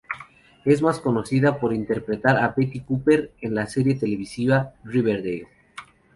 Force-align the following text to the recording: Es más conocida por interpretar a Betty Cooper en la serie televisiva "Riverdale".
Es 0.65 0.81
más 0.81 0.99
conocida 0.99 1.59
por 1.59 1.75
interpretar 1.75 2.35
a 2.37 2.55
Betty 2.57 2.79
Cooper 2.79 3.33
en 3.39 3.53
la 3.53 3.67
serie 3.67 3.93
televisiva 3.93 4.73
"Riverdale". 4.83 5.47